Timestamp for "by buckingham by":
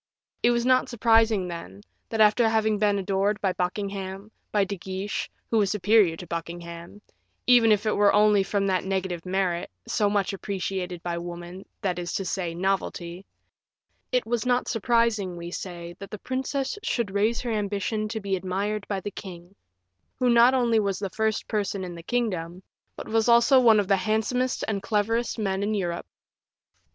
3.39-4.63